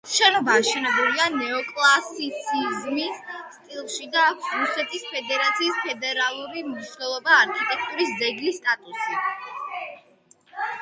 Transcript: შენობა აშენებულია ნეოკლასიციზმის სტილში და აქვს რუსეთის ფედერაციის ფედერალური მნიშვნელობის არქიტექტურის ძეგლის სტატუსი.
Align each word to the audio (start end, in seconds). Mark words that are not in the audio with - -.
შენობა 0.09 0.53
აშენებულია 0.59 1.25
ნეოკლასიციზმის 1.33 3.19
სტილში 3.57 4.07
და 4.15 4.23
აქვს 4.29 4.49
რუსეთის 4.61 5.05
ფედერაციის 5.11 5.77
ფედერალური 5.89 6.63
მნიშვნელობის 6.71 7.35
არქიტექტურის 7.41 8.15
ძეგლის 8.23 8.57
სტატუსი. 8.63 9.21